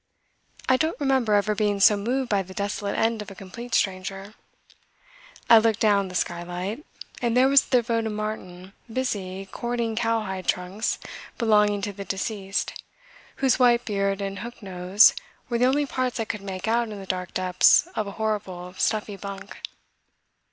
[0.67, 4.33] I don't remember ever being so moved by the desolate end of a complete stranger.
[5.47, 6.83] I looked down the skylight,
[7.21, 10.97] and there was the devoted Martin busy cording cowhide trunks
[11.37, 12.81] belonging to the deceased
[13.35, 15.13] whose white beard and hooked nose
[15.49, 18.73] were the only parts I could make out in the dark depths of a horrible
[18.79, 19.55] stuffy bunk.